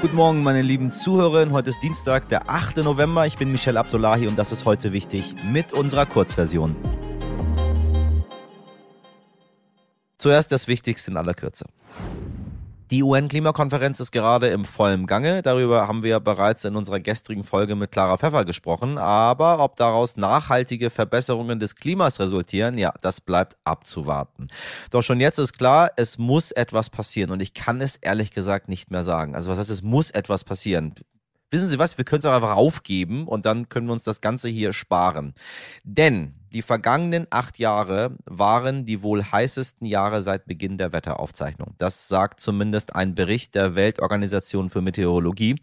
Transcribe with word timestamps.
Guten 0.00 0.16
Morgen, 0.16 0.42
meine 0.42 0.62
lieben 0.62 0.92
Zuhörerinnen. 0.92 1.52
Heute 1.52 1.68
ist 1.68 1.82
Dienstag, 1.82 2.26
der 2.30 2.48
8. 2.48 2.78
November. 2.78 3.26
Ich 3.26 3.36
bin 3.36 3.52
Michel 3.52 3.76
Abdullahi 3.76 4.28
und 4.28 4.38
das 4.38 4.50
ist 4.50 4.64
heute 4.64 4.94
wichtig 4.94 5.34
mit 5.52 5.74
unserer 5.74 6.06
Kurzversion. 6.06 6.74
Zuerst 10.16 10.52
das 10.52 10.68
Wichtigste 10.68 11.10
in 11.10 11.18
aller 11.18 11.34
Kürze. 11.34 11.66
Die 12.90 13.04
UN-Klimakonferenz 13.04 14.00
ist 14.00 14.10
gerade 14.10 14.48
im 14.48 14.64
vollen 14.64 15.06
Gange. 15.06 15.42
Darüber 15.42 15.86
haben 15.86 16.02
wir 16.02 16.18
bereits 16.18 16.64
in 16.64 16.74
unserer 16.74 16.98
gestrigen 16.98 17.44
Folge 17.44 17.76
mit 17.76 17.92
Clara 17.92 18.18
Pfeffer 18.18 18.44
gesprochen. 18.44 18.98
Aber 18.98 19.60
ob 19.60 19.76
daraus 19.76 20.16
nachhaltige 20.16 20.90
Verbesserungen 20.90 21.60
des 21.60 21.76
Klimas 21.76 22.18
resultieren, 22.18 22.78
ja, 22.78 22.92
das 23.00 23.20
bleibt 23.20 23.56
abzuwarten. 23.62 24.48
Doch 24.90 25.02
schon 25.02 25.20
jetzt 25.20 25.38
ist 25.38 25.52
klar, 25.52 25.92
es 25.94 26.18
muss 26.18 26.50
etwas 26.50 26.90
passieren. 26.90 27.30
Und 27.30 27.40
ich 27.40 27.54
kann 27.54 27.80
es 27.80 27.94
ehrlich 27.94 28.32
gesagt 28.32 28.68
nicht 28.68 28.90
mehr 28.90 29.04
sagen. 29.04 29.36
Also 29.36 29.52
was 29.52 29.58
heißt, 29.60 29.70
es 29.70 29.82
muss 29.84 30.10
etwas 30.10 30.42
passieren? 30.42 30.96
Wissen 31.52 31.68
Sie 31.68 31.78
was? 31.78 31.96
Wir 31.96 32.04
können 32.04 32.20
es 32.20 32.26
auch 32.26 32.34
einfach 32.34 32.56
aufgeben 32.56 33.28
und 33.28 33.46
dann 33.46 33.68
können 33.68 33.86
wir 33.86 33.92
uns 33.92 34.02
das 34.02 34.20
Ganze 34.20 34.48
hier 34.48 34.72
sparen. 34.72 35.34
Denn 35.84 36.39
die 36.52 36.62
vergangenen 36.62 37.26
acht 37.30 37.58
Jahre 37.58 38.16
waren 38.24 38.84
die 38.84 39.02
wohl 39.02 39.22
heißesten 39.22 39.86
Jahre 39.86 40.22
seit 40.22 40.46
Beginn 40.46 40.78
der 40.78 40.92
Wetteraufzeichnung. 40.92 41.74
Das 41.78 42.08
sagt 42.08 42.40
zumindest 42.40 42.96
ein 42.96 43.14
Bericht 43.14 43.54
der 43.54 43.76
Weltorganisation 43.76 44.70
für 44.70 44.80
Meteorologie. 44.80 45.56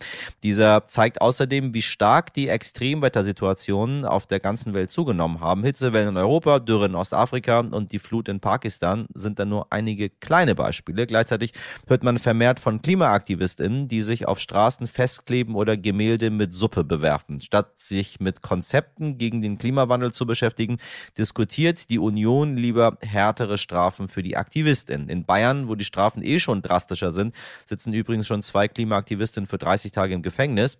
Dieser 0.44 0.88
zeigt 0.88 1.22
außerdem, 1.22 1.74
wie 1.74 1.82
stark 1.82 2.34
die 2.34 2.48
Extremwettersituationen 2.48 4.06
auf 4.06 4.28
der 4.28 4.40
ganzen 4.40 4.74
Welt 4.74 4.92
zugenommen 4.92 5.42
haben. 5.42 5.64
Hitzewellen 5.64 6.10
in 6.10 6.18
Europa, 6.18 6.60
Dürre 6.60 6.86
in 6.86 6.96
Ostafrika 6.96 7.60
und 7.60 7.92
die 7.92 8.00
Flut 8.00 8.30
in 8.30 8.40
Pakistan 8.40 9.08
sind 9.14 9.40
da 9.40 9.46
nur 9.46 9.72
einige 9.72 10.10
kleine 10.10 10.56
Beispiele. 10.56 11.06
Gleichzeitig 11.06 11.54
hört 11.88 12.04
man 12.04 12.18
vermehrt 12.18 12.60
von 12.60 12.82
KlimaaktivistInnen, 12.82 13.88
die 13.88 14.02
sich 14.02 14.28
auf 14.28 14.40
Straßen 14.40 14.88
festkleben 14.88 15.56
oder 15.56 15.76
Gemälde 15.76 16.30
mit 16.30 16.54
Suppe 16.54 16.84
bewerfen. 16.84 17.42
Statt 17.42 17.78
sich 17.78 18.20
mit 18.20 18.42
Konzepten 18.42 19.18
gegen 19.18 19.42
den 19.42 19.58
Klimawandel 19.58 20.14
zu 20.14 20.26
beschäftigen, 20.26 20.77
diskutiert 21.18 21.90
die 21.90 22.00
Union 22.00 22.58
lieber 22.58 22.98
härtere 23.02 23.58
Strafen 23.58 24.08
für 24.08 24.24
die 24.24 24.38
AktivistInnen. 24.38 25.10
In 25.10 25.26
Bayern, 25.26 25.68
wo 25.68 25.76
die 25.76 25.86
Strafen 25.86 26.24
eh 26.24 26.40
schon 26.40 26.62
drastischer 26.62 27.12
sind, 27.12 27.36
sitzen 27.66 27.94
übrigens 27.94 28.28
schon 28.28 28.42
zwei 28.42 28.68
Klimaaktivistinnen 28.68 29.48
für 29.48 29.58
30 29.58 29.92
Tage 29.92 30.14
im 30.14 30.22
Gefängnis. 30.22 30.78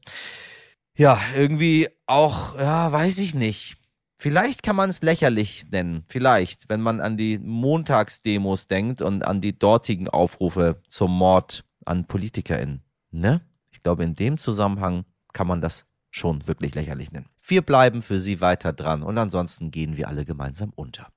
Ja, 0.96 1.20
irgendwie 1.36 1.90
auch, 2.08 2.58
ja, 2.58 2.92
weiß 2.92 3.20
ich 3.20 3.36
nicht. 3.36 3.78
Vielleicht 4.20 4.64
kann 4.64 4.76
man 4.76 4.90
es 4.90 5.04
lächerlich 5.04 5.70
nennen, 5.70 6.04
vielleicht, 6.08 6.70
wenn 6.70 6.82
man 6.82 7.02
an 7.02 7.18
die 7.18 7.38
Montagsdemos 7.38 8.66
denkt 8.66 9.04
und 9.04 9.24
an 9.24 9.42
die 9.42 9.58
dortigen 9.58 10.10
Aufrufe 10.10 10.82
zum 10.90 11.16
Mord 11.16 11.66
an 11.86 12.06
PolitikerInnen. 12.06 12.82
Ne? 13.12 13.42
Ich 13.70 13.84
glaube, 13.84 14.04
in 14.04 14.16
dem 14.16 14.40
Zusammenhang 14.40 15.06
kann 15.34 15.46
man 15.46 15.62
das 15.62 15.86
schon 16.10 16.48
wirklich 16.48 16.74
lächerlich 16.74 17.12
nennen. 17.12 17.30
Wir 17.50 17.62
bleiben 17.62 18.02
für 18.02 18.20
Sie 18.20 18.42
weiter 18.42 18.74
dran 18.74 19.04
und 19.04 19.18
ansonsten 19.18 19.72
gehen 19.72 19.96
wir 19.96 20.10
alle 20.10 20.26
gemeinsam 20.26 20.74
unter. 20.76 21.08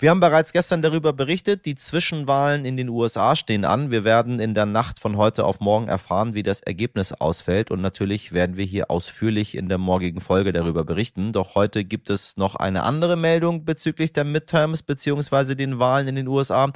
Wir 0.00 0.10
haben 0.10 0.18
bereits 0.18 0.52
gestern 0.52 0.82
darüber 0.82 1.12
berichtet, 1.12 1.64
die 1.64 1.76
Zwischenwahlen 1.76 2.64
in 2.64 2.76
den 2.76 2.88
USA 2.88 3.36
stehen 3.36 3.64
an. 3.64 3.92
Wir 3.92 4.02
werden 4.02 4.40
in 4.40 4.52
der 4.52 4.66
Nacht 4.66 4.98
von 4.98 5.16
heute 5.16 5.44
auf 5.44 5.60
morgen 5.60 5.86
erfahren, 5.86 6.34
wie 6.34 6.42
das 6.42 6.60
Ergebnis 6.60 7.12
ausfällt 7.12 7.70
und 7.70 7.80
natürlich 7.80 8.32
werden 8.32 8.56
wir 8.56 8.64
hier 8.64 8.90
ausführlich 8.90 9.54
in 9.54 9.68
der 9.68 9.78
morgigen 9.78 10.20
Folge 10.20 10.52
darüber 10.52 10.82
berichten. 10.82 11.32
Doch 11.32 11.54
heute 11.54 11.84
gibt 11.84 12.10
es 12.10 12.36
noch 12.36 12.56
eine 12.56 12.82
andere 12.82 13.14
Meldung 13.14 13.64
bezüglich 13.64 14.12
der 14.12 14.24
Midterms 14.24 14.82
beziehungsweise 14.82 15.54
den 15.54 15.78
Wahlen 15.78 16.08
in 16.08 16.16
den 16.16 16.26
USA, 16.26 16.72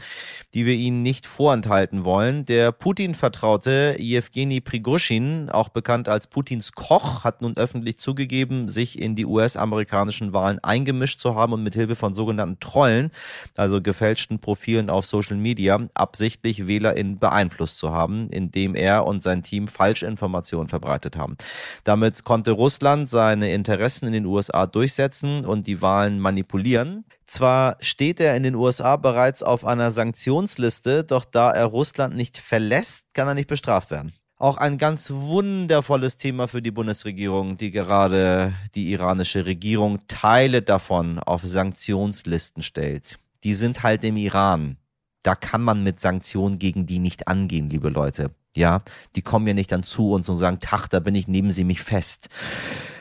die 0.54 0.66
wir 0.66 0.74
Ihnen 0.74 1.02
nicht 1.02 1.26
vorenthalten 1.26 2.04
wollen. 2.04 2.44
Der 2.44 2.70
Putin-Vertraute 2.70 3.96
Jewgeni 3.98 4.60
Prigozhin, 4.60 5.50
auch 5.50 5.70
bekannt 5.70 6.08
als 6.08 6.28
Putins 6.28 6.72
Koch, 6.72 7.24
hat 7.24 7.42
nun 7.42 7.56
öffentlich 7.56 7.98
zugegeben, 7.98 8.68
sich 8.68 8.83
sich 8.84 8.98
in 9.00 9.14
die 9.16 9.24
US-amerikanischen 9.24 10.32
Wahlen 10.32 10.58
eingemischt 10.62 11.18
zu 11.18 11.34
haben 11.34 11.52
und 11.54 11.62
mit 11.62 11.74
Hilfe 11.74 11.96
von 11.96 12.14
sogenannten 12.14 12.60
Trollen, 12.60 13.10
also 13.56 13.80
gefälschten 13.80 14.38
Profilen 14.38 14.90
auf 14.90 15.06
Social 15.06 15.36
Media, 15.36 15.80
absichtlich 15.94 16.66
WählerInnen 16.66 17.18
beeinflusst 17.18 17.78
zu 17.78 17.92
haben, 17.92 18.28
indem 18.30 18.74
er 18.74 19.06
und 19.06 19.22
sein 19.22 19.42
Team 19.42 19.68
Falschinformationen 19.68 20.68
verbreitet 20.68 21.16
haben. 21.16 21.36
Damit 21.84 22.24
konnte 22.24 22.50
Russland 22.50 23.08
seine 23.08 23.52
Interessen 23.52 24.06
in 24.06 24.12
den 24.12 24.26
USA 24.26 24.66
durchsetzen 24.66 25.44
und 25.44 25.66
die 25.66 25.80
Wahlen 25.80 26.20
manipulieren. 26.20 27.04
Zwar 27.26 27.78
steht 27.80 28.20
er 28.20 28.36
in 28.36 28.42
den 28.42 28.54
USA 28.54 28.96
bereits 28.96 29.42
auf 29.42 29.64
einer 29.64 29.90
Sanktionsliste, 29.90 31.04
doch 31.04 31.24
da 31.24 31.50
er 31.50 31.64
Russland 31.64 32.14
nicht 32.16 32.36
verlässt, 32.36 33.14
kann 33.14 33.28
er 33.28 33.34
nicht 33.34 33.48
bestraft 33.48 33.90
werden 33.90 34.12
auch 34.36 34.56
ein 34.56 34.78
ganz 34.78 35.10
wundervolles 35.10 36.16
Thema 36.16 36.48
für 36.48 36.60
die 36.60 36.70
Bundesregierung, 36.70 37.56
die 37.56 37.70
gerade 37.70 38.54
die 38.74 38.90
iranische 38.90 39.46
Regierung 39.46 40.00
Teile 40.08 40.62
davon 40.62 41.18
auf 41.18 41.42
Sanktionslisten 41.42 42.62
stellt. 42.62 43.18
Die 43.44 43.54
sind 43.54 43.82
halt 43.82 44.04
im 44.04 44.16
Iran. 44.16 44.76
Da 45.22 45.34
kann 45.34 45.62
man 45.62 45.82
mit 45.82 46.00
Sanktionen 46.00 46.58
gegen 46.58 46.86
die 46.86 46.98
nicht 46.98 47.28
angehen, 47.28 47.70
liebe 47.70 47.88
Leute. 47.88 48.30
Ja, 48.56 48.82
die 49.16 49.22
kommen 49.22 49.46
ja 49.46 49.54
nicht 49.54 49.72
dann 49.72 49.82
zu 49.82 50.12
uns 50.12 50.28
und 50.28 50.36
sagen, 50.36 50.60
Tach, 50.60 50.86
da 50.88 51.00
bin 51.00 51.14
ich, 51.14 51.26
nehmen 51.26 51.50
Sie 51.50 51.64
mich 51.64 51.82
fest. 51.82 52.28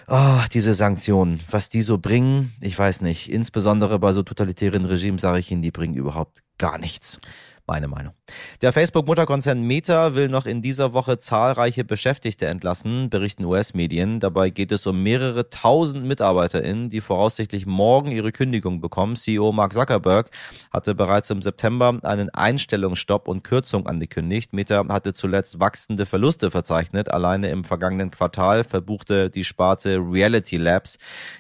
Oh, 0.08 0.42
diese 0.52 0.74
Sanktionen, 0.74 1.40
was 1.50 1.70
die 1.70 1.82
so 1.82 1.98
bringen, 1.98 2.54
ich 2.60 2.78
weiß 2.78 3.02
nicht. 3.02 3.32
Insbesondere 3.32 4.00
bei 4.00 4.12
so 4.12 4.24
totalitären 4.24 4.86
Regimen 4.86 5.18
sage 5.18 5.40
ich 5.40 5.52
Ihnen, 5.52 5.62
die 5.62 5.72
bringen 5.72 5.96
überhaupt 5.96 6.44
gar 6.58 6.78
nichts. 6.78 7.20
Meine 7.66 7.88
Meinung. 7.88 8.14
Der 8.62 8.74
Facebook-Mutterkonzern 8.74 9.62
Meta 9.62 10.16
will 10.16 10.28
noch 10.28 10.46
in 10.46 10.62
dieser 10.62 10.92
Woche 10.92 11.20
zahlreiche 11.20 11.86
Beschäftigte 11.86 12.46
entlassen, 12.48 13.10
berichten 13.10 13.46
US-Medien. 13.46 14.20
Dabei 14.20 14.50
geht 14.50 14.74
es 14.74 14.86
um 14.86 15.02
mehrere 15.02 15.50
tausend 15.50 16.06
MitarbeiterInnen, 16.06 16.90
die 16.90 17.00
voraussichtlich 17.00 17.66
morgen 17.66 18.12
ihre 18.12 18.34
Kündigung 18.34 18.82
bekommen. 18.82 19.16
CEO 19.16 19.54
Mark 19.54 19.72
Zuckerberg 19.72 20.30
hatte 20.74 20.94
bereits 20.94 21.30
im 21.30 21.42
September 21.42 21.98
einen 22.04 22.30
Einstellungsstopp 22.32 23.30
und 23.30 23.46
Kürzung 23.46 23.88
angekündigt. 23.88 24.52
Meta 24.52 24.86
hatte 24.90 25.14
zuletzt 25.14 25.62
wachsende 25.62 26.06
Verluste 26.06 26.52
verzeichnet. 26.52 27.12
Alleine 27.12 27.50
im 27.50 27.64
vergangenen 27.64 28.12
Quartal 28.12 28.66
verbuchte 28.66 29.30
die 29.30 29.46
Sparte 29.46 30.00
Reality 30.00 30.58
Labs, 30.58 30.98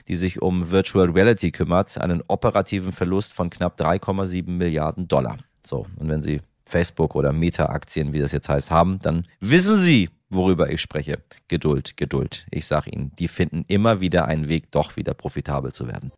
die 0.07 0.16
sich 0.16 0.41
um 0.41 0.72
Virtual 0.72 1.09
Reality 1.09 1.51
kümmert, 1.51 1.97
einen 1.97 2.23
operativen 2.29 2.94
Verlust 2.94 3.34
von 3.34 3.50
knapp 3.50 3.78
3,7 3.78 4.50
Milliarden 4.51 5.09
Dollar. 5.09 5.38
So, 5.66 5.88
und 5.97 6.09
wenn 6.09 6.24
Sie 6.24 6.41
Facebook 6.66 7.16
oder 7.16 7.31
Meta-Aktien, 7.31 8.13
wie 8.13 8.19
das 8.19 8.31
jetzt 8.31 8.50
heißt, 8.50 8.72
haben, 8.72 9.00
dann 9.01 9.28
wissen 9.40 9.78
Sie, 9.78 10.09
worüber 10.29 10.69
ich 10.69 10.81
spreche. 10.81 11.19
Geduld, 11.47 11.96
Geduld. 11.97 12.46
Ich 12.51 12.66
sage 12.66 12.90
Ihnen, 12.90 13.12
die 13.18 13.28
finden 13.28 13.63
immer 13.68 14.00
wieder 14.00 14.25
einen 14.25 14.50
Weg, 14.50 14.72
doch 14.72 14.96
wieder 14.97 15.13
profitabel 15.13 15.72
zu 15.72 15.88
werden. 15.88 16.12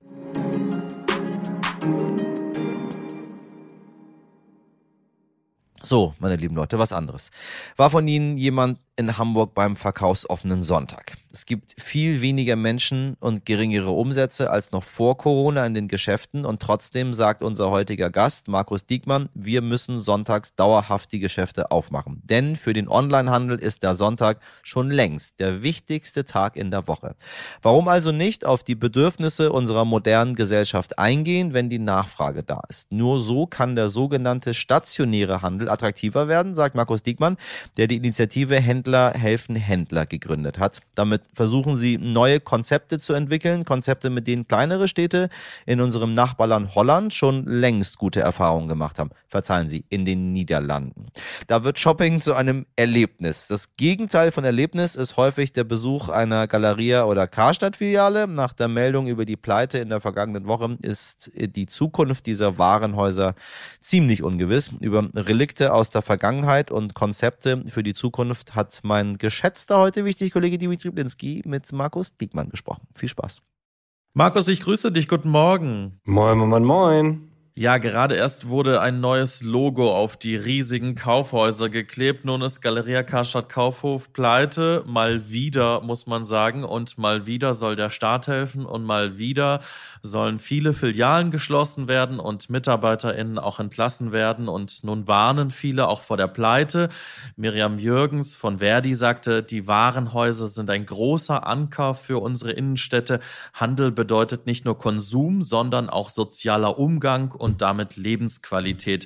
So, 5.82 6.16
meine 6.18 6.36
lieben 6.36 6.56
Leute, 6.56 6.80
was 6.80 6.92
anderes. 6.92 7.30
War 7.78 7.92
von 7.92 8.08
Ihnen 8.08 8.38
jemand 8.38 8.80
in 8.98 9.18
Hamburg 9.18 9.54
beim 9.54 9.76
verkaufsoffenen 9.76 10.64
Sonntag. 10.64 11.18
Es 11.36 11.46
gibt 11.46 11.76
viel 11.78 12.22
weniger 12.22 12.56
Menschen 12.56 13.18
und 13.20 13.46
geringere 13.46 13.90
Umsätze 13.90 14.52
als 14.52 14.72
noch 14.72 14.86
vor 14.86 15.18
Corona 15.18 15.66
in 15.66 15.74
den 15.74 15.90
Geschäften 15.90 16.46
und 16.46 16.62
trotzdem 16.62 17.14
sagt 17.14 17.44
unser 17.44 17.72
heutiger 17.72 18.10
Gast 18.10 18.48
Markus 18.48 18.86
Diekmann, 18.86 19.28
wir 19.34 19.62
müssen 19.62 20.00
sonntags 20.00 20.56
dauerhaft 20.56 21.12
die 21.12 21.20
Geschäfte 21.20 21.72
aufmachen. 21.72 22.22
Denn 22.24 22.56
für 22.56 22.72
den 22.72 22.88
Onlinehandel 22.88 23.60
ist 23.60 23.84
der 23.84 23.96
Sonntag 23.96 24.40
schon 24.64 24.90
längst 24.90 25.42
der 25.42 25.62
wichtigste 25.62 26.24
Tag 26.24 26.56
in 26.56 26.72
der 26.72 26.88
Woche. 26.88 27.18
Warum 27.62 27.90
also 27.90 28.14
nicht 28.14 28.46
auf 28.46 28.64
die 28.64 28.76
Bedürfnisse 28.76 29.52
unserer 29.52 29.84
modernen 29.84 30.36
Gesellschaft 30.36 30.98
eingehen, 30.98 31.54
wenn 31.54 31.70
die 31.70 31.80
Nachfrage 31.80 32.44
da 32.44 32.62
ist? 32.70 32.94
Nur 32.94 33.20
so 33.20 33.46
kann 33.46 33.76
der 33.76 33.90
sogenannte 33.90 34.54
stationäre 34.54 35.42
Handel 35.42 35.68
attraktiver 35.68 36.30
werden, 36.30 36.56
sagt 36.56 36.76
Markus 36.76 37.04
Diekmann, 37.04 37.36
der 37.76 37.88
die 37.88 37.98
Initiative 37.98 38.56
Händler 38.56 38.85
Händler 38.86 39.14
helfen 39.16 39.56
Händler 39.56 40.06
gegründet 40.06 40.60
hat. 40.60 40.82
Damit 40.94 41.24
versuchen 41.34 41.76
sie 41.76 41.98
neue 41.98 42.40
Konzepte 42.40 43.00
zu 43.00 43.14
entwickeln, 43.14 43.66
Konzepte, 43.66 44.12
mit 44.12 44.28
denen 44.28 44.48
kleinere 44.48 44.88
Städte 44.88 45.30
in 45.66 45.82
unserem 45.82 46.14
Nachbarland 46.14 46.76
Holland 46.76 47.14
schon 47.14 47.46
längst 47.46 47.98
gute 47.98 48.20
Erfahrungen 48.20 48.68
gemacht 48.68 49.00
haben. 49.00 49.10
Verzeihen 49.28 49.70
Sie, 49.70 49.86
in 49.90 50.06
den 50.06 50.34
Niederlanden. 50.34 51.08
Da 51.48 51.64
wird 51.64 51.80
Shopping 51.80 52.22
zu 52.22 52.36
einem 52.36 52.68
Erlebnis. 52.76 53.48
Das 53.48 53.76
Gegenteil 53.76 54.32
von 54.32 54.44
Erlebnis 54.44 54.96
ist 54.96 55.18
häufig 55.18 55.52
der 55.52 55.64
Besuch 55.64 56.10
einer 56.10 56.48
Galeria 56.48 57.06
oder 57.06 57.28
Karstadt-Filiale. 57.28 58.28
Nach 58.28 58.54
der 58.54 58.68
Meldung 58.68 59.08
über 59.08 59.26
die 59.26 59.36
Pleite 59.36 59.80
in 59.80 59.90
der 59.90 60.00
vergangenen 60.00 60.46
Woche 60.46 60.78
ist 60.84 61.32
die 61.36 61.66
Zukunft 61.66 62.28
dieser 62.28 62.60
Warenhäuser 62.60 63.34
ziemlich 63.82 64.22
ungewiss. 64.22 64.72
Über 64.80 65.10
Relikte 65.16 65.74
aus 65.74 65.90
der 65.90 66.04
Vergangenheit 66.04 66.70
und 66.70 66.94
Konzepte 66.94 67.64
für 67.68 67.82
die 67.82 67.96
Zukunft 67.96 68.54
hat 68.56 68.75
mein 68.84 69.18
geschätzter 69.18 69.78
heute 69.78 70.06
wichtig 70.06 70.32
Kollege 70.34 70.58
Dimitri 70.58 70.90
Blinski 70.92 71.42
mit 71.46 71.72
Markus 71.72 72.16
Diekmann 72.18 72.50
gesprochen. 72.50 72.88
Viel 72.96 73.10
Spaß. 73.10 73.42
Markus, 74.14 74.48
ich 74.48 74.62
grüße 74.62 74.92
dich. 74.92 75.08
Guten 75.08 75.30
Morgen. 75.30 76.00
Moin, 76.06 76.38
moin, 76.38 76.64
moin. 76.64 77.35
Ja, 77.58 77.78
gerade 77.78 78.16
erst 78.16 78.50
wurde 78.50 78.82
ein 78.82 79.00
neues 79.00 79.42
Logo 79.42 79.96
auf 79.96 80.18
die 80.18 80.36
riesigen 80.36 80.94
Kaufhäuser 80.96 81.70
geklebt. 81.70 82.26
Nun 82.26 82.42
ist 82.42 82.60
Galeria 82.60 83.02
Karstadt 83.02 83.48
Kaufhof 83.48 84.12
pleite. 84.12 84.84
Mal 84.86 85.30
wieder, 85.30 85.80
muss 85.80 86.06
man 86.06 86.26
sagen. 86.26 86.66
Und 86.66 86.98
mal 86.98 87.26
wieder 87.28 87.54
soll 87.54 87.78
der 87.78 87.90
Staat 87.90 88.28
helfen 88.28 88.66
und 88.66 88.84
mal 88.84 89.18
wieder 89.18 89.62
sollen 90.06 90.40
viele 90.40 90.74
Filialen 90.74 91.32
geschlossen 91.32 91.88
werden 91.88 92.20
und 92.20 92.50
MitarbeiterInnen 92.50 93.40
auch 93.40 93.62
entlassen 93.62 94.12
werden. 94.12 94.50
Und 94.50 94.84
nun 94.84 95.08
warnen 95.08 95.50
viele 95.50 95.88
auch 95.88 96.02
vor 96.02 96.18
der 96.18 96.28
Pleite. 96.28 96.90
Miriam 97.38 97.80
Jürgens 97.80 98.36
von 98.36 98.60
Verdi 98.60 98.94
sagte, 98.94 99.44
die 99.44 99.66
Warenhäuser 99.66 100.48
sind 100.48 100.70
ein 100.70 100.86
großer 100.86 101.48
Anker 101.48 101.96
für 101.96 102.22
unsere 102.22 102.52
Innenstädte. 102.52 103.22
Handel 103.54 103.92
bedeutet 103.92 104.46
nicht 104.46 104.66
nur 104.66 104.78
Konsum, 104.78 105.42
sondern 105.42 105.90
auch 105.90 106.10
sozialer 106.10 106.78
Umgang 106.78 107.32
und 107.46 107.62
damit 107.62 107.96
Lebensqualität. 107.96 109.06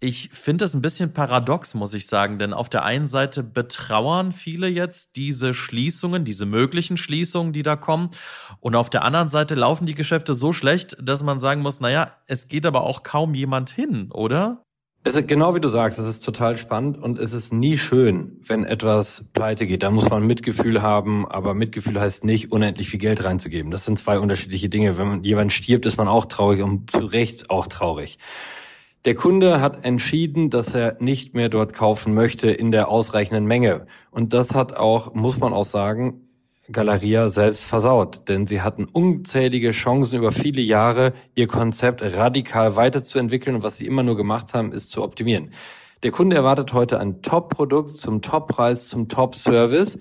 Ich 0.00 0.30
finde 0.32 0.64
es 0.64 0.74
ein 0.74 0.82
bisschen 0.82 1.12
paradox, 1.12 1.74
muss 1.74 1.94
ich 1.94 2.06
sagen, 2.06 2.38
denn 2.38 2.52
auf 2.52 2.68
der 2.68 2.84
einen 2.84 3.08
Seite 3.08 3.42
betrauern 3.42 4.30
viele 4.30 4.68
jetzt 4.68 5.16
diese 5.16 5.54
Schließungen, 5.54 6.24
diese 6.24 6.46
möglichen 6.46 6.96
Schließungen, 6.96 7.52
die 7.52 7.64
da 7.64 7.74
kommen. 7.74 8.10
Und 8.60 8.76
auf 8.76 8.90
der 8.90 9.02
anderen 9.02 9.28
Seite 9.28 9.56
laufen 9.56 9.86
die 9.86 9.96
Geschäfte 9.96 10.34
so 10.34 10.52
schlecht, 10.52 10.96
dass 11.00 11.24
man 11.24 11.40
sagen 11.40 11.62
muss, 11.62 11.80
naja, 11.80 12.12
es 12.26 12.46
geht 12.46 12.66
aber 12.66 12.82
auch 12.82 13.02
kaum 13.02 13.34
jemand 13.34 13.70
hin, 13.70 14.12
oder? 14.12 14.64
Es 15.08 15.26
genau 15.26 15.54
wie 15.54 15.60
du 15.60 15.68
sagst, 15.68 15.98
es 15.98 16.06
ist 16.06 16.20
total 16.22 16.58
spannend 16.58 16.98
und 16.98 17.18
es 17.18 17.32
ist 17.32 17.50
nie 17.50 17.78
schön, 17.78 18.42
wenn 18.46 18.64
etwas 18.64 19.24
pleite 19.32 19.66
geht. 19.66 19.82
Da 19.82 19.90
muss 19.90 20.10
man 20.10 20.26
Mitgefühl 20.26 20.82
haben, 20.82 21.26
aber 21.26 21.54
Mitgefühl 21.54 21.98
heißt 21.98 22.24
nicht, 22.24 22.52
unendlich 22.52 22.90
viel 22.90 23.00
Geld 23.00 23.24
reinzugeben. 23.24 23.70
Das 23.70 23.86
sind 23.86 23.98
zwei 23.98 24.18
unterschiedliche 24.18 24.68
Dinge. 24.68 24.98
Wenn 24.98 25.24
jemand 25.24 25.54
stirbt, 25.54 25.86
ist 25.86 25.96
man 25.96 26.08
auch 26.08 26.26
traurig 26.26 26.62
und 26.62 26.90
zu 26.90 27.06
Recht 27.06 27.48
auch 27.48 27.68
traurig. 27.68 28.18
Der 29.06 29.14
Kunde 29.14 29.62
hat 29.62 29.82
entschieden, 29.86 30.50
dass 30.50 30.74
er 30.74 30.98
nicht 31.00 31.32
mehr 31.32 31.48
dort 31.48 31.72
kaufen 31.72 32.12
möchte 32.12 32.50
in 32.50 32.70
der 32.70 32.90
ausreichenden 32.90 33.46
Menge. 33.46 33.86
Und 34.10 34.34
das 34.34 34.54
hat 34.54 34.76
auch, 34.76 35.14
muss 35.14 35.38
man 35.38 35.54
auch 35.54 35.64
sagen, 35.64 36.27
Galeria 36.70 37.28
selbst 37.30 37.64
versaut, 37.64 38.28
denn 38.28 38.46
sie 38.46 38.60
hatten 38.60 38.84
unzählige 38.84 39.70
Chancen 39.70 40.18
über 40.18 40.32
viele 40.32 40.60
Jahre, 40.60 41.12
ihr 41.34 41.46
Konzept 41.46 42.02
radikal 42.02 42.76
weiterzuentwickeln 42.76 43.56
und 43.56 43.62
was 43.62 43.78
sie 43.78 43.86
immer 43.86 44.02
nur 44.02 44.16
gemacht 44.16 44.54
haben, 44.54 44.72
ist 44.72 44.90
zu 44.90 45.02
optimieren. 45.02 45.50
Der 46.02 46.10
Kunde 46.10 46.36
erwartet 46.36 46.72
heute 46.72 47.00
ein 47.00 47.22
Top-Produkt 47.22 47.90
zum 47.90 48.22
Top-Preis, 48.22 48.88
zum 48.88 49.08
Top-Service 49.08 49.98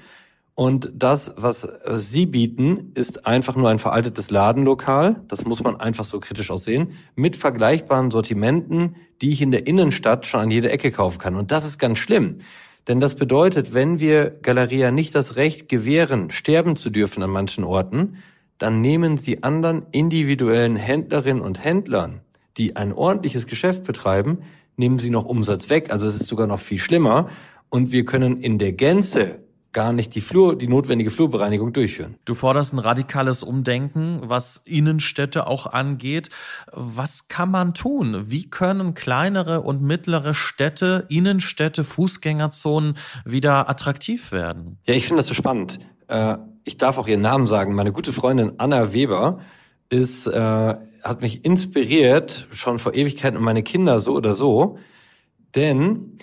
und 0.60 0.92
das, 0.96 1.36
was 1.38 1.68
Sie 1.98 2.26
bieten, 2.26 2.92
ist 2.96 3.28
einfach 3.28 3.56
nur 3.56 3.70
ein 3.70 3.78
veraltetes 3.78 4.32
Ladenlokal. 4.32 5.22
Das 5.28 5.46
muss 5.46 5.62
man 5.64 5.80
einfach 5.80 6.04
so 6.04 6.20
kritisch 6.20 6.50
auch 6.50 6.58
sehen. 6.58 6.94
Mit 7.16 7.36
vergleichbaren 7.36 8.10
Sortimenten, 8.10 8.96
die 9.22 9.30
ich 9.30 9.44
in 9.44 9.52
der 9.52 9.68
Innenstadt 9.68 10.26
schon 10.26 10.40
an 10.40 10.50
jeder 10.50 10.72
Ecke 10.72 10.92
kaufen 10.92 11.20
kann. 11.20 11.36
Und 11.36 11.52
das 11.52 11.64
ist 11.64 11.78
ganz 11.78 12.00
schlimm. 12.00 12.40
Denn 12.88 13.02
das 13.02 13.16
bedeutet, 13.16 13.74
wenn 13.74 14.00
wir 14.00 14.30
Galeria 14.42 14.92
nicht 14.92 15.14
das 15.14 15.36
Recht 15.36 15.68
gewähren, 15.68 16.32
sterben 16.32 16.76
zu 16.76 16.90
dürfen 16.90 17.22
an 17.22 17.30
manchen 17.30 17.64
Orten, 17.64 18.18
dann 18.58 18.82
nehmen 18.82 19.18
sie 19.18 19.44
anderen 19.44 19.86
individuellen 19.92 20.78
Händlerinnen 20.78 21.44
und 21.44 21.64
Händlern, 21.64 22.22
die 22.58 22.76
ein 22.76 22.94
ordentliches 22.94 23.46
Geschäft 23.46 23.84
betreiben, 23.84 24.40
nehmen 24.78 25.00
sie 25.00 25.10
noch 25.10 25.26
Umsatz 25.26 25.70
weg. 25.70 25.92
Also 25.92 26.08
es 26.08 26.16
ist 26.16 26.28
sogar 26.28 26.48
noch 26.48 26.60
viel 26.60 26.80
schlimmer. 26.80 27.30
Und 27.70 27.92
wir 27.92 28.06
können 28.06 28.42
in 28.42 28.58
der 28.58 28.72
Gänze 28.72 29.40
gar 29.78 29.94
nicht 29.94 30.16
die 30.16 30.22
Flur, 30.22 30.58
die 30.58 30.68
notwendige 30.68 31.12
Flurbereinigung 31.12 31.72
durchführen. 31.72 32.16
Du 32.26 32.34
forderst 32.34 32.74
ein 32.74 32.80
radikales 32.80 33.44
Umdenken, 33.44 34.22
was 34.24 34.58
Innenstädte 34.58 35.46
auch 35.46 35.68
angeht. 35.68 36.32
Was 36.72 37.28
kann 37.28 37.52
man 37.52 37.76
tun? 37.76 38.24
Wie 38.26 38.50
können 38.50 38.96
kleinere 38.96 39.62
und 39.62 39.84
mittlere 39.84 40.34
Städte, 40.34 41.06
Innenstädte, 41.10 41.84
Fußgängerzonen 41.84 42.98
wieder 43.24 43.70
attraktiv 43.70 44.32
werden? 44.32 44.80
Ja, 44.88 44.96
ich 44.96 45.06
finde 45.06 45.20
das 45.20 45.28
so 45.28 45.36
spannend. 45.36 45.78
Äh, 46.08 46.38
ich 46.64 46.78
darf 46.78 46.98
auch 46.98 47.08
ihren 47.08 47.22
Namen 47.22 47.46
sagen. 47.46 47.76
Meine 47.76 47.92
gute 47.92 48.14
Freundin 48.14 48.54
Anna 48.58 48.94
Weber 48.94 49.42
ist, 49.90 50.26
äh, 50.26 50.40
hat 51.04 51.22
mich 51.22 51.46
inspiriert, 51.46 52.48
schon 52.52 52.80
vor 52.80 52.96
Ewigkeiten 52.96 53.38
und 53.38 53.44
meine 53.44 53.62
Kinder 53.62 54.00
so 54.00 54.16
oder 54.16 54.34
so. 54.34 54.80
Denn 55.54 56.18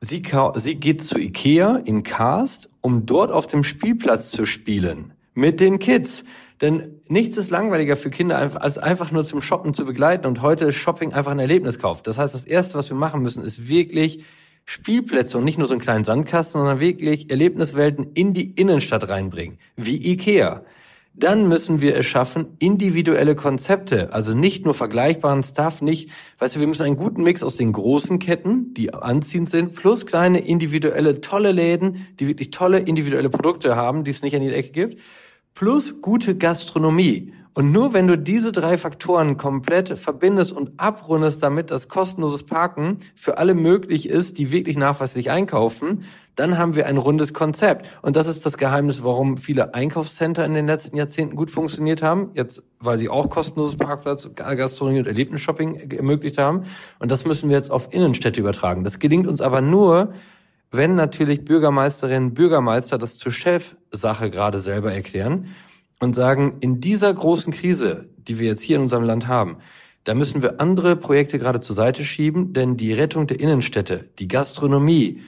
Sie, 0.00 0.22
sie 0.54 0.74
geht 0.76 1.02
zu 1.02 1.18
Ikea 1.18 1.76
in 1.84 2.04
Karst, 2.04 2.70
um 2.88 3.04
dort 3.04 3.30
auf 3.30 3.46
dem 3.46 3.64
Spielplatz 3.64 4.30
zu 4.30 4.46
spielen. 4.46 5.12
Mit 5.34 5.60
den 5.60 5.78
Kids. 5.78 6.24
Denn 6.62 7.02
nichts 7.06 7.36
ist 7.36 7.50
langweiliger 7.50 7.96
für 7.96 8.08
Kinder, 8.08 8.38
als 8.62 8.78
einfach 8.78 9.12
nur 9.12 9.26
zum 9.26 9.42
Shoppen 9.42 9.74
zu 9.74 9.84
begleiten. 9.84 10.26
Und 10.26 10.40
heute 10.40 10.64
ist 10.64 10.76
Shopping 10.76 11.12
einfach 11.12 11.32
ein 11.32 11.38
Erlebniskauf. 11.38 12.02
Das 12.02 12.16
heißt, 12.16 12.32
das 12.32 12.46
Erste, 12.46 12.78
was 12.78 12.88
wir 12.88 12.96
machen 12.96 13.20
müssen, 13.20 13.44
ist 13.44 13.68
wirklich 13.68 14.24
Spielplätze 14.64 15.36
und 15.36 15.44
nicht 15.44 15.58
nur 15.58 15.66
so 15.66 15.74
einen 15.74 15.82
kleinen 15.82 16.04
Sandkasten, 16.04 16.60
sondern 16.60 16.80
wirklich 16.80 17.30
Erlebniswelten 17.30 18.12
in 18.14 18.32
die 18.32 18.52
Innenstadt 18.52 19.06
reinbringen. 19.06 19.58
Wie 19.76 20.10
Ikea. 20.10 20.62
Dann 21.18 21.48
müssen 21.48 21.80
wir 21.80 21.96
es 21.96 22.06
schaffen, 22.06 22.56
individuelle 22.60 23.34
Konzepte, 23.34 24.12
also 24.12 24.34
nicht 24.34 24.64
nur 24.64 24.72
vergleichbaren 24.72 25.42
Stuff, 25.42 25.82
nicht, 25.82 26.10
weißt 26.38 26.54
du, 26.54 26.60
wir 26.60 26.68
müssen 26.68 26.84
einen 26.84 26.96
guten 26.96 27.24
Mix 27.24 27.42
aus 27.42 27.56
den 27.56 27.72
großen 27.72 28.20
Ketten, 28.20 28.72
die 28.74 28.94
anziehend 28.94 29.50
sind, 29.50 29.74
plus 29.74 30.06
kleine 30.06 30.38
individuelle 30.38 31.20
tolle 31.20 31.50
Läden, 31.50 32.06
die 32.20 32.28
wirklich 32.28 32.52
tolle 32.52 32.78
individuelle 32.78 33.30
Produkte 33.30 33.74
haben, 33.74 34.04
die 34.04 34.12
es 34.12 34.22
nicht 34.22 34.36
an 34.36 34.42
jeder 34.42 34.56
Ecke 34.56 34.70
gibt, 34.70 35.00
plus 35.54 36.00
gute 36.02 36.36
Gastronomie. 36.36 37.32
Und 37.52 37.72
nur 37.72 37.92
wenn 37.92 38.06
du 38.06 38.16
diese 38.16 38.52
drei 38.52 38.78
Faktoren 38.78 39.36
komplett 39.36 39.98
verbindest 39.98 40.52
und 40.52 40.78
abrundest, 40.78 41.42
damit 41.42 41.72
das 41.72 41.88
kostenloses 41.88 42.44
Parken 42.44 42.98
für 43.16 43.38
alle 43.38 43.54
möglich 43.54 44.08
ist, 44.08 44.38
die 44.38 44.52
wirklich 44.52 44.76
nachweislich 44.76 45.32
einkaufen, 45.32 46.04
dann 46.38 46.56
haben 46.56 46.76
wir 46.76 46.86
ein 46.86 46.98
rundes 46.98 47.34
Konzept. 47.34 47.88
Und 48.00 48.14
das 48.14 48.28
ist 48.28 48.46
das 48.46 48.56
Geheimnis, 48.56 49.02
warum 49.02 49.38
viele 49.38 49.74
Einkaufscenter 49.74 50.44
in 50.44 50.54
den 50.54 50.68
letzten 50.68 50.96
Jahrzehnten 50.96 51.34
gut 51.34 51.50
funktioniert 51.50 52.00
haben. 52.00 52.30
Jetzt, 52.34 52.62
weil 52.78 52.96
sie 52.96 53.08
auch 53.08 53.28
kostenloses 53.28 53.76
Parkplatz, 53.76 54.30
Gastronomie 54.36 55.00
und 55.00 55.08
Erlebnisshopping 55.08 55.90
ermöglicht 55.90 56.38
haben. 56.38 56.62
Und 57.00 57.10
das 57.10 57.26
müssen 57.26 57.48
wir 57.48 57.56
jetzt 57.56 57.72
auf 57.72 57.92
Innenstädte 57.92 58.40
übertragen. 58.40 58.84
Das 58.84 59.00
gelingt 59.00 59.26
uns 59.26 59.40
aber 59.40 59.60
nur, 59.60 60.12
wenn 60.70 60.94
natürlich 60.94 61.44
Bürgermeisterinnen, 61.44 62.34
Bürgermeister 62.34 62.98
das 62.98 63.18
zur 63.18 63.32
Chefsache 63.32 64.30
gerade 64.30 64.60
selber 64.60 64.92
erklären 64.92 65.48
und 65.98 66.14
sagen, 66.14 66.58
in 66.60 66.78
dieser 66.78 67.12
großen 67.12 67.52
Krise, 67.52 68.10
die 68.16 68.38
wir 68.38 68.46
jetzt 68.46 68.62
hier 68.62 68.76
in 68.76 68.82
unserem 68.82 69.02
Land 69.02 69.26
haben, 69.26 69.56
da 70.04 70.14
müssen 70.14 70.40
wir 70.40 70.60
andere 70.60 70.94
Projekte 70.94 71.40
gerade 71.40 71.58
zur 71.58 71.74
Seite 71.74 72.04
schieben, 72.04 72.52
denn 72.52 72.76
die 72.76 72.92
Rettung 72.92 73.26
der 73.26 73.40
Innenstädte, 73.40 74.08
die 74.20 74.28
Gastronomie, 74.28 75.20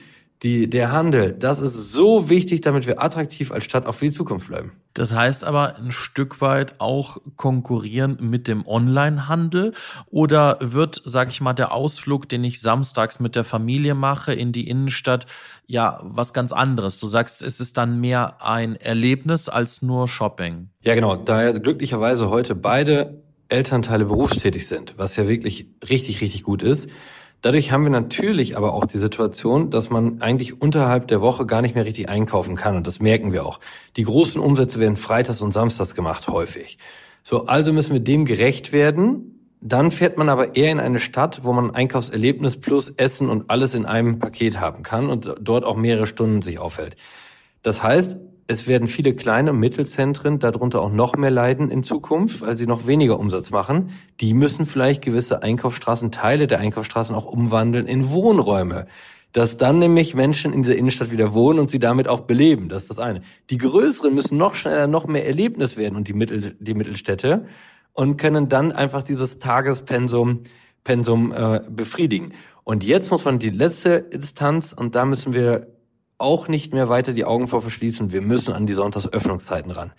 die, 0.43 0.67
der 0.67 0.91
Handel, 0.91 1.33
das 1.33 1.61
ist 1.61 1.93
so 1.93 2.29
wichtig, 2.29 2.61
damit 2.61 2.87
wir 2.87 3.01
attraktiv 3.01 3.51
als 3.51 3.63
Stadt 3.63 3.85
auch 3.85 3.93
für 3.93 4.05
die 4.05 4.11
Zukunft 4.11 4.47
bleiben. 4.47 4.71
Das 4.95 5.13
heißt 5.13 5.43
aber 5.43 5.77
ein 5.77 5.91
Stück 5.91 6.41
weit 6.41 6.75
auch 6.79 7.17
konkurrieren 7.35 8.17
mit 8.19 8.47
dem 8.47 8.65
Onlinehandel 8.65 9.73
oder 10.07 10.57
wird, 10.59 11.01
sag 11.05 11.29
ich 11.29 11.41
mal, 11.41 11.53
der 11.53 11.71
Ausflug, 11.71 12.27
den 12.27 12.43
ich 12.43 12.59
samstags 12.59 13.19
mit 13.19 13.35
der 13.35 13.43
Familie 13.43 13.93
mache 13.93 14.33
in 14.33 14.51
die 14.51 14.67
Innenstadt, 14.67 15.27
ja, 15.67 15.99
was 16.03 16.33
ganz 16.33 16.51
anderes? 16.51 16.99
Du 16.99 17.05
sagst, 17.05 17.43
es 17.43 17.59
ist 17.59 17.77
dann 17.77 18.01
mehr 18.01 18.43
ein 18.43 18.75
Erlebnis 18.75 19.47
als 19.47 19.83
nur 19.83 20.07
Shopping. 20.07 20.69
Ja, 20.83 20.95
genau. 20.95 21.17
Da 21.17 21.43
ja 21.43 21.51
glücklicherweise 21.51 22.29
heute 22.31 22.55
beide 22.55 23.21
Elternteile 23.47 24.05
berufstätig 24.05 24.67
sind, 24.67 24.95
was 24.97 25.15
ja 25.17 25.27
wirklich 25.27 25.67
richtig, 25.87 26.21
richtig 26.21 26.43
gut 26.43 26.63
ist, 26.63 26.89
Dadurch 27.41 27.71
haben 27.71 27.83
wir 27.83 27.89
natürlich 27.89 28.55
aber 28.55 28.73
auch 28.73 28.85
die 28.85 28.99
Situation, 28.99 29.71
dass 29.71 29.89
man 29.89 30.21
eigentlich 30.21 30.61
unterhalb 30.61 31.07
der 31.07 31.21
Woche 31.21 31.47
gar 31.47 31.63
nicht 31.63 31.73
mehr 31.73 31.85
richtig 31.85 32.07
einkaufen 32.07 32.55
kann. 32.55 32.75
Und 32.75 32.85
das 32.85 32.99
merken 32.99 33.33
wir 33.33 33.45
auch. 33.45 33.59
Die 33.97 34.03
großen 34.03 34.39
Umsätze 34.39 34.79
werden 34.79 34.95
freitags 34.95 35.41
und 35.41 35.51
samstags 35.51 35.95
gemacht, 35.95 36.27
häufig. 36.27 36.77
So, 37.23 37.47
also 37.47 37.73
müssen 37.73 37.93
wir 37.93 37.99
dem 37.99 38.25
gerecht 38.25 38.71
werden. 38.73 39.55
Dann 39.59 39.91
fährt 39.91 40.17
man 40.17 40.29
aber 40.29 40.55
eher 40.55 40.71
in 40.71 40.79
eine 40.79 40.99
Stadt, 40.99 41.41
wo 41.43 41.53
man 41.53 41.71
Einkaufserlebnis 41.71 42.59
plus 42.59 42.89
Essen 42.89 43.29
und 43.29 43.49
alles 43.49 43.73
in 43.73 43.85
einem 43.85 44.19
Paket 44.19 44.59
haben 44.59 44.83
kann 44.83 45.09
und 45.09 45.35
dort 45.39 45.65
auch 45.65 45.75
mehrere 45.75 46.07
Stunden 46.07 46.41
sich 46.41 46.59
aufhält. 46.59 46.95
Das 47.63 47.81
heißt, 47.81 48.17
es 48.51 48.67
werden 48.67 48.87
viele 48.87 49.15
kleine 49.15 49.53
Mittelzentren 49.53 50.37
darunter 50.37 50.81
auch 50.81 50.91
noch 50.91 51.15
mehr 51.15 51.31
leiden 51.31 51.71
in 51.71 51.83
Zukunft, 51.83 52.41
weil 52.41 52.57
sie 52.57 52.67
noch 52.67 52.85
weniger 52.85 53.17
Umsatz 53.17 53.49
machen. 53.49 53.91
Die 54.19 54.33
müssen 54.33 54.65
vielleicht 54.65 55.01
gewisse 55.01 55.41
Einkaufsstraßen, 55.41 56.11
Teile 56.11 56.47
der 56.47 56.59
Einkaufsstraßen 56.59 57.15
auch 57.15 57.25
umwandeln 57.25 57.87
in 57.87 58.11
Wohnräume. 58.11 58.87
Dass 59.31 59.55
dann 59.55 59.79
nämlich 59.79 60.13
Menschen 60.13 60.51
in 60.51 60.63
dieser 60.63 60.75
Innenstadt 60.75 61.11
wieder 61.11 61.33
wohnen 61.33 61.59
und 61.59 61.69
sie 61.69 61.79
damit 61.79 62.09
auch 62.09 62.21
beleben. 62.21 62.67
Das 62.67 62.81
ist 62.81 62.91
das 62.91 62.99
eine. 62.99 63.21
Die 63.49 63.57
größeren 63.57 64.13
müssen 64.13 64.37
noch 64.37 64.55
schneller, 64.55 64.87
noch 64.87 65.07
mehr 65.07 65.25
Erlebnis 65.25 65.77
werden 65.77 65.95
und 65.95 66.09
die, 66.09 66.13
Mittel, 66.13 66.57
die 66.59 66.73
Mittelstädte 66.73 67.45
und 67.93 68.17
können 68.17 68.49
dann 68.49 68.73
einfach 68.73 69.01
dieses 69.01 69.39
Tagespensum 69.39 70.41
Pensum, 70.83 71.31
äh, 71.31 71.61
befriedigen. 71.69 72.33
Und 72.63 72.83
jetzt 72.83 73.11
muss 73.11 73.23
man 73.23 73.39
die 73.39 73.49
letzte 73.49 73.91
Instanz 73.91 74.73
und 74.73 74.95
da 74.95 75.05
müssen 75.05 75.33
wir 75.33 75.67
auch 76.21 76.47
nicht 76.47 76.73
mehr 76.73 76.89
weiter 76.89 77.13
die 77.13 77.25
Augen 77.25 77.47
vor 77.47 77.61
verschließen. 77.61 78.11
Wir 78.11 78.21
müssen 78.21 78.53
an 78.53 78.67
die 78.67 78.73
Sonntagsöffnungszeiten 78.73 79.71
ran. 79.71 79.91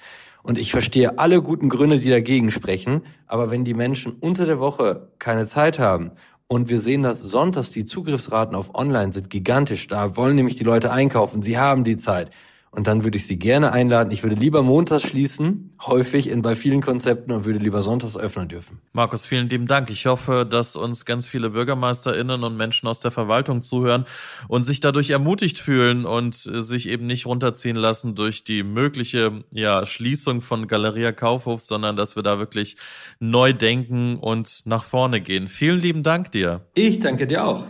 Und 0.43 0.59
ich 0.59 0.73
verstehe 0.73 1.19
alle 1.19 1.43
guten 1.43 1.69
Gründe, 1.69 2.01
die 2.01 2.11
dagegen 2.11 2.51
sprechen. 2.51 3.03
Aber 3.27 3.51
wenn 3.51 3.65
die 3.65 3.75
Menschen 3.75 4.13
unter 4.13 4.47
der 4.47 4.59
Woche 4.59 5.09
keine 5.19 5.47
Zeit 5.47 5.79
haben 5.79 6.13
und 6.49 6.69
wir 6.69 6.81
sehen, 6.81 7.03
dass 7.03 7.23
sonntags 7.23 7.71
die 7.71 7.85
Zugriffsraten 7.85 8.57
auf 8.57 8.75
Online 8.75 9.13
sind 9.13 9.31
gigantisch, 9.31 9.87
da 9.87 10.17
wollen 10.17 10.37
nämlich 10.37 10.57
die 10.57 10.65
Leute 10.65 10.91
einkaufen, 10.91 11.43
sie 11.43 11.59
haben 11.59 11.85
die 11.85 11.97
Zeit 11.97 12.31
und 12.75 12.87
dann 12.87 13.05
würde 13.05 13.19
ich 13.19 13.27
Sie 13.27 13.39
gerne 13.39 13.71
einladen. 13.71 14.11
Ich 14.11 14.23
würde 14.23 14.35
lieber 14.35 14.63
montags 14.63 15.03
schließen, 15.05 15.75
häufig 15.83 16.31
in 16.31 16.41
bei 16.41 16.57
vielen 16.57 16.81
Konzepten 16.81 17.31
und 17.31 17.45
würde 17.45 17.59
lieber 17.59 17.83
sonntags 17.83 18.17
öffnen 18.17 18.49
dürfen. 18.49 18.81
Markus, 18.95 19.27
vielen 19.27 19.51
lieben 19.51 19.67
Dank. 19.67 19.91
Ich 19.91 20.07
hoffe, 20.07 20.47
dass 20.49 20.75
uns 20.75 21.05
ganz 21.05 21.27
viele 21.27 21.51
BürgermeisterInnen 21.51 22.43
und 22.43 22.57
Menschen 22.57 22.89
aus 22.89 22.99
der 23.01 23.11
Verwaltung 23.11 23.61
zuhören 23.61 24.07
und 24.49 24.63
sich 24.63 24.81
dadurch 24.81 25.11
ermutigt 25.11 25.59
fühlen 25.59 26.07
und 26.07 26.35
sich 26.35 26.89
eben 26.89 27.07
nicht 27.07 27.27
runterziehen 27.27 27.77
lassen 27.77 28.15
durch 28.15 28.43
die 28.43 28.63
mögliche 28.63 29.45
ja, 29.51 29.85
Schließung 29.85 30.41
von 30.41 30.67
Galeria 30.67 31.13
Kaufhof, 31.13 31.61
sondern 31.61 31.97
dass 31.97 32.17
wir 32.17 32.23
da 32.23 32.39
wirklich 32.39 32.79
neu 33.21 33.53
denken 33.53 34.17
und 34.17 34.63
nach 34.65 34.85
vorne 34.85 35.21
gehen. 35.21 35.47
Vielen 35.47 35.79
lieben 35.79 36.03
Dank 36.03 36.33
dir. 36.33 36.63
Ich 36.75 37.01
danke 37.01 37.27
dir 37.27 37.45
auch. 37.45 37.67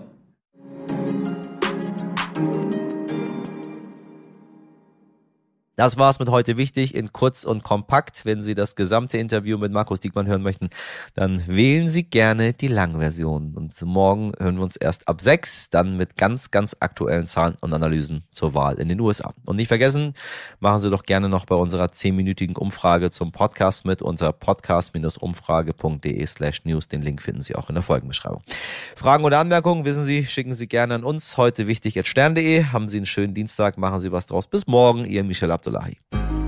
Das 5.75 5.97
war's 5.97 6.19
mit 6.19 6.29
heute 6.29 6.59
wichtig 6.59 6.95
in 6.95 7.15
kurz 7.15 7.45
und 7.45 7.65
kompakt. 7.65 8.27
Wenn 8.27 8.43
Sie 8.43 8.55
das 8.55 8.77
gesamte 8.77 9.17
Interview 9.17 9.57
mit 9.57 9.73
Markus 9.73 10.01
Diekmann 10.01 10.27
hören 10.27 10.43
möchten, 10.43 10.69
dann 11.15 11.43
wählen 11.47 11.89
Sie 11.89 12.03
gerne 12.03 12.53
die 12.53 12.69
Langversion. 12.69 13.55
Und 13.55 13.81
morgen 13.81 14.33
hören 14.39 14.57
wir 14.57 14.65
uns 14.65 14.77
erst 14.77 15.09
ab 15.09 15.23
sechs, 15.23 15.71
dann 15.71 15.97
mit 15.97 16.19
ganz, 16.19 16.51
ganz 16.51 16.77
aktuellen 16.81 17.27
Zahlen 17.27 17.57
und 17.63 17.73
Analysen 17.73 18.25
zur 18.33 18.53
Wahl 18.53 18.75
in 18.75 18.91
den 18.91 19.01
USA. 19.01 19.33
Und 19.47 19.57
nicht 19.57 19.69
vergessen, 19.69 20.13
machen 20.61 20.81
Sie 20.81 20.91
doch 20.91 21.05
gerne 21.05 21.31
noch 21.31 21.47
bei 21.47 21.55
unserer 21.55 21.91
zehnminütigen 21.91 22.55
Umfrage 22.57 23.11
zum 23.11 23.33
Podcast 23.33 23.87
mit 23.87 24.03
unter 24.03 24.35
podcast-umfrage.de 24.35 26.27
slash 26.27 26.67
news. 26.67 26.89
Den 26.89 27.01
Link 27.01 27.23
finden 27.23 27.41
Sie 27.41 27.57
auch 27.57 27.71
in 27.71 27.77
der 27.77 27.83
Folgenbeschreibung. 27.83 28.43
Fragen 28.95 29.25
oder 29.25 29.39
Anmerkungen, 29.39 29.87
wissen 29.87 30.05
Sie, 30.05 30.27
schicken 30.27 30.53
Sie 30.53 30.69
gerne 30.69 30.97
an 30.97 31.05
uns. 31.05 31.39
Heute 31.39 31.67
wichtig 31.67 31.99
at 31.99 32.07
stern.de. 32.07 32.65
Haben 32.65 32.91
Sie 32.91 32.99
einen 32.99 33.07
schönen 33.07 33.33
Dienstag, 33.33 33.79
machen 33.79 34.01
Sie 34.01 34.13
was 34.13 34.27
draus. 34.27 34.47
Bis 34.47 34.67
morgen, 34.67 35.07
Ihr 35.07 35.25
Michel 35.25 35.51
rahmatullahi. 35.63 36.42